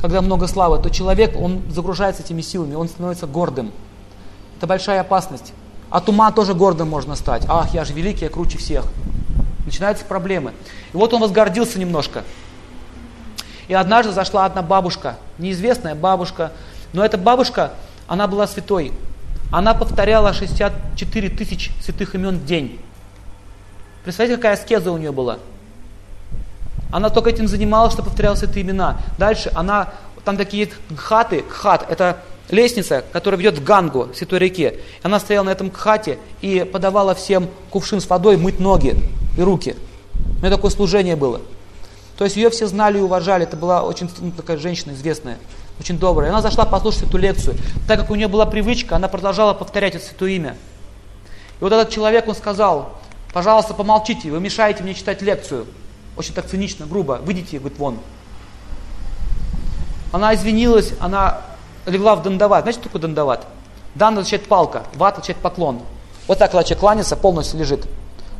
[0.00, 3.70] когда много славы, то человек, он загружается этими силами, он становится гордым.
[4.58, 5.52] Это большая опасность.
[5.90, 7.44] От ума тоже гордым можно стать.
[7.48, 8.84] Ах, я же великий, я круче всех.
[9.64, 10.52] Начинаются проблемы.
[10.92, 12.24] И вот он возгордился немножко.
[13.68, 16.52] И однажды зашла одна бабушка, неизвестная бабушка,
[16.92, 17.72] но эта бабушка,
[18.06, 18.92] она была святой.
[19.52, 22.80] Она повторяла 64 тысяч святых имен в день.
[24.04, 25.38] Представляете, какая аскеза у нее была?
[26.90, 28.98] Она только этим занималась, что повторяла святые имена.
[29.18, 29.92] Дальше она,
[30.24, 32.18] там такие хаты, хат, это
[32.50, 34.80] лестница, которая ведет в Гангу, святой реке.
[35.02, 38.96] Она стояла на этом кхате и подавала всем кувшин с водой мыть ноги
[39.38, 39.76] и руки.
[40.38, 41.40] У нее такое служение было.
[42.18, 43.44] То есть ее все знали и уважали.
[43.44, 45.38] Это была очень ну, такая женщина известная,
[45.80, 46.30] очень добрая.
[46.30, 47.56] Она зашла послушать эту лекцию.
[47.88, 50.56] Так как у нее была привычка, она продолжала повторять это святое имя.
[51.58, 52.98] И вот этот человек, он сказал,
[53.32, 55.66] пожалуйста, помолчите, вы мешаете мне читать лекцию.
[56.16, 57.20] Очень так цинично, грубо.
[57.22, 57.98] Выйдите, говорит, вон.
[60.12, 61.40] Она извинилась, она
[61.86, 62.64] легла в дандават.
[62.64, 63.46] Знаете, что такое дандават?
[63.94, 65.80] Дан означает палка, ват означает поклон.
[66.26, 67.86] Вот так человек кланяется, полностью лежит.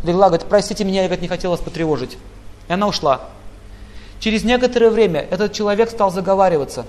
[0.04, 2.16] Легла, говорит, простите меня, я говорит, не хотела вас потревожить.
[2.68, 3.22] И она ушла.
[4.20, 6.86] Через некоторое время этот человек стал заговариваться.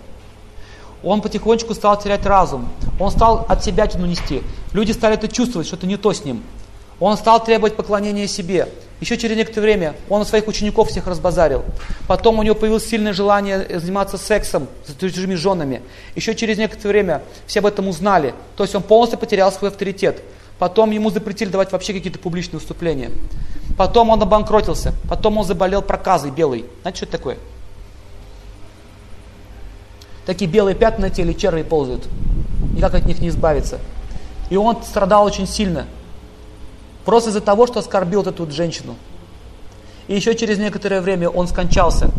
[1.04, 2.70] Он потихонечку стал терять разум.
[3.00, 4.44] Он стал от себя тяну нести.
[4.72, 6.44] Люди стали это чувствовать, что-то не то с ним.
[7.00, 8.68] Он стал требовать поклонения себе.
[9.02, 11.66] Еще через некоторое время он своих учеников всех разбазарил.
[12.08, 15.82] Потом у него появилось сильное желание заниматься сексом с чужими женами.
[16.16, 18.34] Еще через некоторое время все об этом узнали.
[18.56, 20.22] То есть он полностью потерял свой авторитет.
[20.58, 23.12] Потом ему запретили давать вообще какие-то публичные выступления.
[23.78, 24.94] Потом он обанкротился.
[25.10, 26.66] Потом он заболел проказой белой.
[26.82, 27.38] Знаете, что это такое?
[30.26, 32.08] Такие белые пятна на теле, черви ползают.
[32.74, 33.80] Никак от них не избавиться.
[34.50, 35.88] И он страдал очень сильно.
[37.06, 38.96] Просто из-за того, что оскорбил эту женщину.
[40.08, 42.12] И еще через некоторое время он скончался.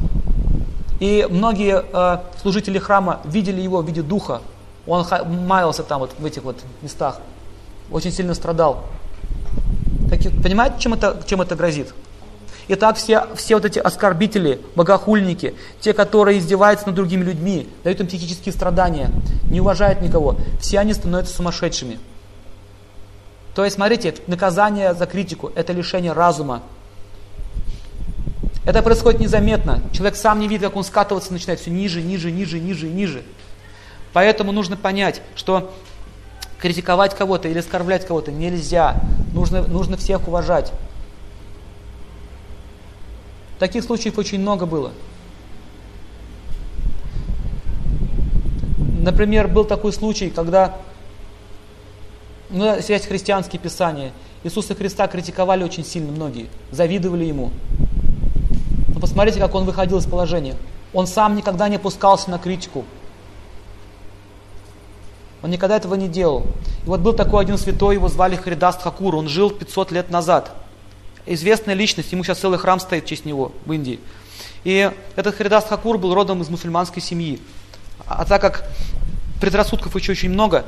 [1.00, 4.40] И многие э, служители храма видели его в виде духа.
[4.86, 5.04] Он
[5.46, 7.20] маялся там вот в этих вот местах.
[7.90, 8.84] Очень сильно страдал.
[10.08, 11.94] Так, понимаете, чем это, чем это грозит?
[12.68, 18.06] Итак, все, все вот эти оскорбители, богохульники, те, которые издеваются над другими людьми, дают им
[18.06, 19.10] психические страдания,
[19.50, 21.98] не уважают никого, все они становятся сумасшедшими.
[23.54, 26.62] То есть, смотрите, наказание за критику– это лишение разума.
[28.64, 29.82] Это происходит незаметно.
[29.92, 33.22] Человек сам не видит, как он скатываться начинает все ниже, ниже, ниже, ниже ниже.
[34.12, 35.72] Поэтому нужно понять, что
[36.58, 38.96] критиковать кого-то или оскорблять кого-то нельзя.
[39.32, 40.72] Нужно, нужно всех уважать.
[43.58, 44.92] Таких случаев очень много было.
[48.78, 50.76] Например, был такой случай, когда
[52.54, 54.12] ну, связь христианские писания.
[54.44, 57.50] Иисуса Христа критиковали очень сильно многие, завидовали ему.
[58.88, 60.54] Но посмотрите, как он выходил из положения.
[60.92, 62.84] Он сам никогда не опускался на критику.
[65.42, 66.46] Он никогда этого не делал.
[66.84, 70.52] И вот был такой один святой, его звали Харидаст Хакур, он жил 500 лет назад.
[71.26, 73.98] Известная личность, ему сейчас целый храм стоит в честь него в Индии.
[74.62, 77.40] И этот Харидаст Хакур был родом из мусульманской семьи.
[78.06, 78.64] А так как
[79.40, 80.64] предрассудков еще очень много,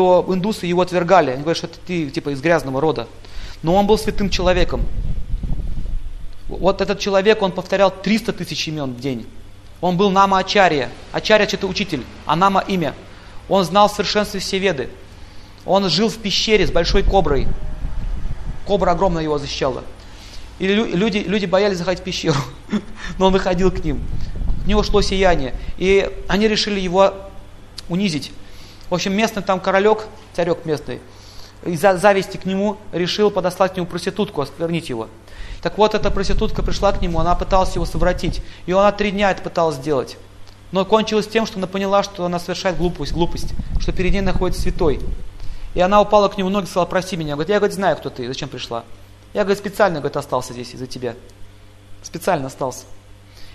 [0.00, 1.30] то индусы его отвергали.
[1.30, 3.06] Они говорят, что ты типа из грязного рода.
[3.62, 4.80] Но он был святым человеком.
[6.48, 9.26] Вот этот человек, он повторял 300 тысяч имен в день.
[9.82, 10.88] Он был Нама Ачарья.
[11.12, 12.94] Ачарья– это учитель, а Нама– имя.
[13.50, 14.88] Он знал в совершенстве все веды.
[15.66, 17.46] Он жил в пещере с большой коброй.
[18.66, 19.84] Кобра огромно его защищала.
[20.58, 22.38] И люди, люди боялись заходить в пещеру,
[23.18, 24.00] но он выходил к ним.
[24.64, 25.54] К него шло сияние.
[25.76, 27.12] И они решили его
[27.90, 28.32] унизить.
[28.90, 31.00] В общем, местный там королек, царек местный,
[31.64, 35.08] из-за зависти к нему решил подослать к нему проститутку, осквернить его.
[35.62, 38.42] Так вот, эта проститутка пришла к нему, она пыталась его совратить.
[38.66, 40.16] И она три дня это пыталась сделать.
[40.72, 44.62] Но кончилось тем, что она поняла, что она совершает глупость, глупость, что перед ней находится
[44.62, 45.00] святой.
[45.74, 47.34] И она упала к нему ноги и сказала, прости меня.
[47.34, 48.84] Говорит, я говорит, знаю, кто ты, зачем пришла.
[49.34, 51.14] Я говорит, специально говорит, остался здесь из-за тебя.
[52.02, 52.84] Специально остался.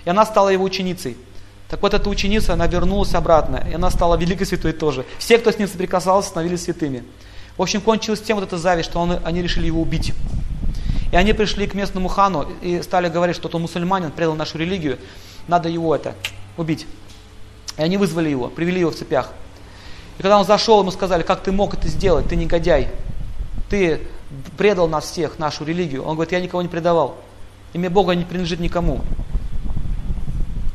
[0.05, 1.17] И она стала его ученицей.
[1.75, 5.05] Так вот, эта ученица, она вернулась обратно, и она стала великой святой тоже.
[5.17, 7.03] Все, кто с ним соприкасался, становились святыми.
[7.57, 10.13] В общем, кончилось тем вот эта зависть, что он, они решили его убить.
[11.11, 14.99] И они пришли к местному хану и стали говорить, что он мусульманин, предал нашу религию,
[15.49, 16.15] надо его это
[16.55, 16.87] убить.
[17.77, 19.33] И они вызвали его, привели его в цепях.
[20.17, 22.87] И когда он зашел, ему сказали, как ты мог это сделать, ты негодяй.
[23.69, 23.99] Ты
[24.57, 26.03] предал нас всех, нашу религию.
[26.03, 27.17] Он говорит, я никого не предавал.
[27.73, 29.01] Имя Бога не принадлежит никому.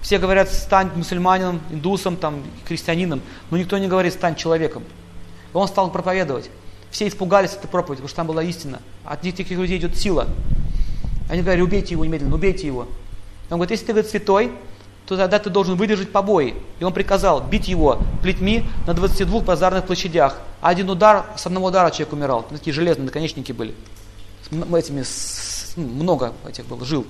[0.02, 4.82] Все говорят, стань мусульманином, индусом, там, христианином, но никто не говорит, стань человеком.
[5.52, 6.50] И он стал проповедовать.
[6.90, 8.80] Все испугались этой проповеди, потому что там была истина.
[9.04, 10.26] От них таких людей идет сила.
[11.28, 12.88] Они говорили, убейте его немедленно, убейте его.
[13.50, 14.52] Он говорит, если ты говорит, святой,
[15.06, 16.54] то тогда ты должен выдержать побои.
[16.78, 20.38] И он приказал бить его плетьми на 22 базарных площадях.
[20.60, 22.42] Один удар, с одного удара человек умирал.
[22.48, 23.74] Такие железные наконечники были.
[24.50, 27.06] Этими, с, ну, много этих было, жил.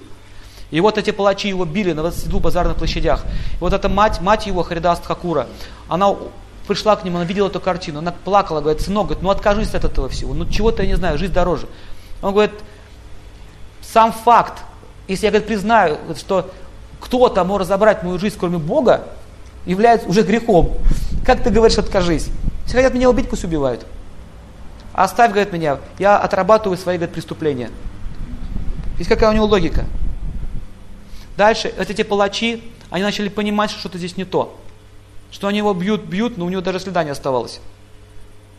[0.70, 3.24] И вот эти палачи его били на 22 базарных площадях.
[3.24, 5.46] И вот эта мать, мать его, Харидаст Хакура,
[5.88, 6.14] она
[6.68, 9.84] пришла к нему, она видела эту картину, она плакала, говорит, сынок, говорит, ну откажись от
[9.84, 11.66] этого всего, ну чего-то я не знаю, жизнь дороже.
[12.22, 12.52] Он говорит,
[13.82, 14.62] сам факт,
[15.08, 16.50] если я говорит, признаю, что
[17.00, 19.04] кто-то может забрать мою жизнь, кроме Бога,
[19.66, 20.76] является уже грехом.
[21.26, 22.28] Как ты говоришь, откажись?
[22.64, 23.84] Если хотят меня убить, пусть убивают.
[24.92, 27.70] Оставь, говорит, меня, я отрабатываю свои, говорит, преступления.
[28.98, 29.86] Есть какая у него логика?
[31.40, 34.60] Дальше, вот эти палачи, они начали понимать, что что-то здесь не то.
[35.30, 37.60] Что они его бьют, бьют, но у него даже следа не оставалось.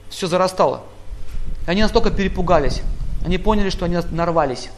[0.09, 0.81] Все зарастало.
[1.67, 2.81] И они настолько перепугались.
[3.23, 4.71] Они поняли, что они нарвались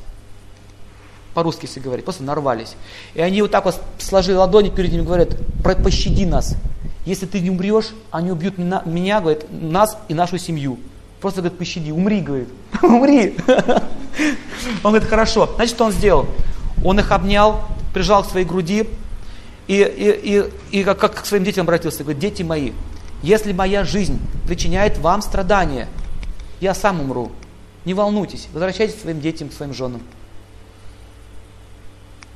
[1.34, 2.76] по-русски если говорить, просто нарвались.
[3.14, 5.30] И они вот так вот сложили ладони перед ним и говорят,
[5.64, 6.58] пощади нас.
[7.06, 10.78] Если ты не умрешь, они убьют меня, меня, говорит, нас и нашу семью.
[11.22, 12.50] Просто говорит, пощади, умри, говорит,
[12.84, 13.38] умри.
[14.84, 15.50] Он говорит, хорошо.
[15.56, 16.28] Значит, что он сделал?
[16.84, 17.62] Он их обнял,
[17.94, 18.88] прижал к своей груди
[19.68, 22.04] и, и, и, и как, как к своим детям обратился.
[22.04, 22.72] Говорит, дети мои,
[23.22, 25.88] если моя жизнь причиняет вам страдания,
[26.60, 27.32] я сам умру.
[27.86, 30.02] Не волнуйтесь, возвращайтесь к своим детям, к своим женам.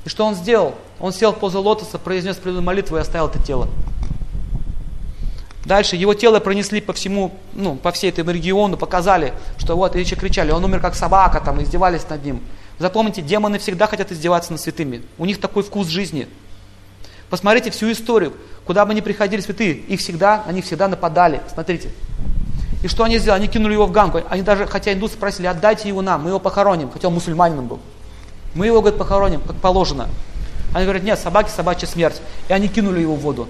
[0.06, 0.76] И что он сделал?
[1.00, 3.68] Он сел в позу лотоса, произнес преданную молитву и оставил это тело.
[5.66, 10.00] Дальше его тело пронесли по всему, ну, по всей этому региону, показали, что вот, и
[10.00, 12.42] еще кричали, он умер как собака, там, издевались над ним.
[12.80, 15.02] Запомните, демоны всегда хотят издеваться над святыми.
[15.18, 16.28] У них такой вкус жизни.
[17.30, 18.34] Посмотрите всю историю.
[18.66, 21.42] Куда бы ни приходили святые, их всегда, они всегда нападали.
[21.52, 21.90] Смотрите.
[22.84, 23.40] И что они сделали?
[23.40, 24.22] Они кинули его в гамку.
[24.30, 27.80] Они даже, хотя индусы спросили, отдайте его нам, мы его похороним, хотя он мусульманином был.
[28.54, 30.10] Мы его, говорит, похороним, как положено.
[30.74, 32.22] Они говорят, нет, собаки, собачья смерть.
[32.50, 33.48] И они кинули его в воду.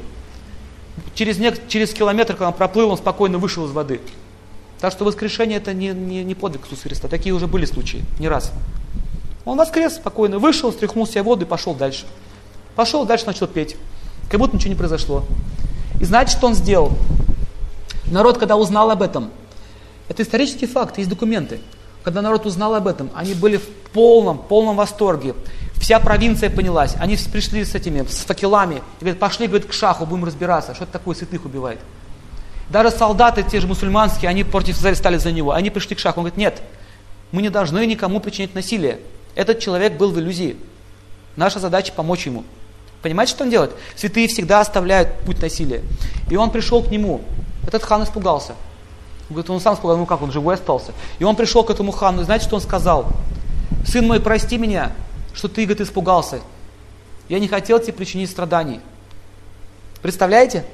[1.13, 4.01] Через, не, через километр, когда он проплыл, он спокойно вышел из воды.
[4.79, 7.07] Так что воскрешение это не, не, не подвиг Иисуса Христа.
[7.07, 8.51] Такие уже были случаи, не раз.
[9.47, 12.05] Он воскрес спокойно, вышел, стряхнул себя в воду и пошел дальше.
[12.75, 13.77] Пошел дальше, начал петь.
[14.29, 15.23] Как будто ничего не произошло.
[16.01, 16.91] И знаете, что он сделал?
[18.07, 19.31] Народ, когда узнал об этом,
[20.09, 21.61] это исторический факт, есть документы.
[22.03, 25.33] Когда народ узнал об этом, они были в полном, полном восторге.
[25.75, 26.95] Вся провинция понялась.
[26.99, 28.75] Они пришли с этими, с факелами.
[28.75, 31.79] И говорят, пошли, говорит, к шаху, будем разбираться, что это такое святых убивает.
[32.69, 35.51] Даже солдаты, те же мусульманские, они против стали за него.
[35.51, 36.19] Они пришли к шаху.
[36.19, 36.61] Он говорит, нет,
[37.31, 38.99] мы не должны никому причинять насилие.
[39.37, 40.57] Этот человек был в иллюзии.
[41.35, 42.43] Наша задача помочь ему.
[43.03, 43.71] Понимаете, что он делает?
[43.95, 45.83] Святые всегда оставляют путь насилия.
[46.31, 47.21] И он пришел к нему.
[47.67, 48.53] Этот хан испугался.
[49.29, 50.91] Он говорит, он сам испугался, ну как, он живой остался.
[51.19, 53.11] И он пришел к этому хану, и знаете, что он сказал?
[53.85, 54.91] Сын мой, прости меня,
[55.35, 56.39] что ты, говорит, испугался.
[57.29, 58.79] Я не хотел тебе причинить страданий.
[60.01, 60.65] Представляете?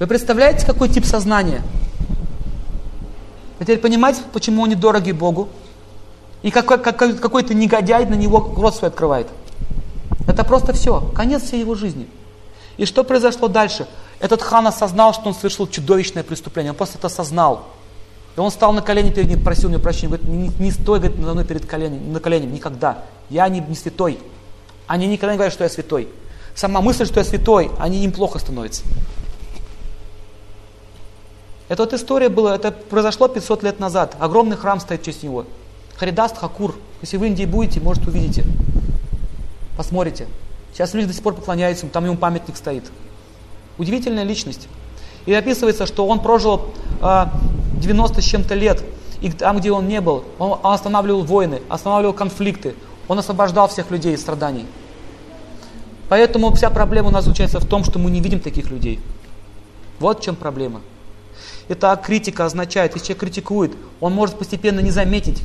[0.00, 1.62] Вы представляете, какой тип сознания?
[3.60, 5.50] Вы теперь понимаете, почему они дороги Богу?
[6.42, 9.28] И какой, какой, какой-то негодяй на него рот свой открывает.
[10.26, 12.08] Это просто все, конец всей его жизни.
[12.76, 13.86] И что произошло дальше?
[14.18, 16.72] Этот хан осознал, что он совершил чудовищное преступление.
[16.72, 17.66] Он просто это осознал.
[18.36, 20.16] И он стал на колени перед ним, просил у него прощения.
[20.16, 23.04] Говорит, не, не стой говорит, надо мной перед коленями, на коленями, никогда.
[23.28, 24.18] Я не, не святой.
[24.86, 26.08] Они никогда не говорят, что я святой.
[26.54, 28.82] Сама мысль, что я святой, они им плохо становится.
[31.68, 34.16] Эта вот история была, это произошло 500 лет назад.
[34.18, 35.46] Огромный храм стоит в честь него.
[35.96, 36.74] Харидаст Хакур.
[37.00, 38.44] Если в Индии будете, может увидите.
[39.76, 40.26] Посмотрите.
[40.72, 42.84] Сейчас люди до сих пор поклоняются там ему памятник стоит.
[43.78, 44.68] Удивительная личность.
[45.26, 47.24] И описывается, что он прожил э,
[47.80, 48.82] 90 с чем-то лет.
[49.20, 52.74] И там, где он не был, он останавливал войны, останавливал конфликты.
[53.08, 54.66] Он освобождал всех людей из страданий.
[56.08, 59.00] Поэтому вся проблема у нас заключается в том, что мы не видим таких людей.
[59.98, 60.80] Вот в чем проблема.
[61.68, 65.40] Итак, критика означает, если человек критикует, он может постепенно не заметить,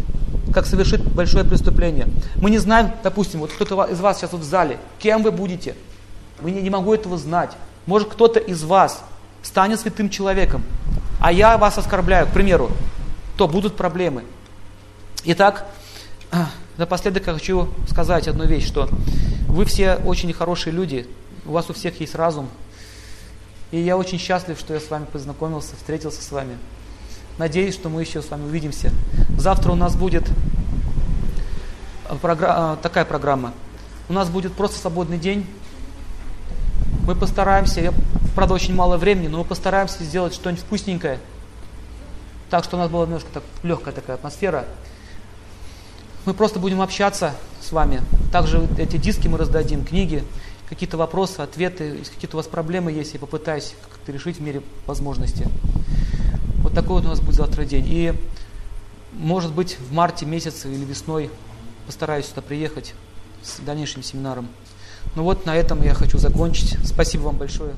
[0.58, 2.08] как совершит большое преступление.
[2.38, 5.76] Мы не знаем, допустим, вот кто-то из вас сейчас вот в зале, кем вы будете.
[6.42, 7.52] Мы не, не могу этого знать.
[7.86, 9.04] Может кто-то из вас
[9.44, 10.64] станет святым человеком,
[11.20, 12.72] а я вас оскорбляю, к примеру,
[13.38, 14.24] то будут проблемы.
[15.26, 15.68] Итак,
[16.78, 18.90] напоследок я хочу сказать одну вещь, что
[19.48, 21.06] вы все очень хорошие люди,
[21.46, 22.50] у вас у всех есть разум,
[23.70, 26.58] и я очень счастлив, что я с вами познакомился, встретился с вами.
[27.38, 28.92] Надеюсь, что мы еще с вами увидимся.
[29.38, 30.28] Завтра у нас будет
[32.22, 33.54] програ- такая программа.
[34.10, 35.46] У нас будет просто свободный день.
[37.06, 37.94] Мы постараемся, я,
[38.36, 41.20] правда, очень мало времени, но мы постараемся сделать что-нибудь вкусненькое.
[42.50, 44.66] Так что у нас была немножко так, легкая такая атмосфера.
[46.26, 48.02] Мы просто будем общаться с вами.
[48.32, 50.24] Также эти диски мы раздадим, книги
[50.70, 55.48] какие-то вопросы, ответы, какие-то у вас проблемы есть, я попытаюсь как-то решить в мере возможности.
[56.68, 57.86] Вот такой вот у нас будет завтра день.
[57.88, 58.14] И
[59.14, 61.30] может быть в марте месяце или весной
[61.86, 62.94] постараюсь сюда приехать
[63.42, 64.50] с дальнейшим семинаром.
[65.16, 66.76] Ну вот на этом я хочу закончить.
[66.86, 67.72] Спасибо вам большое.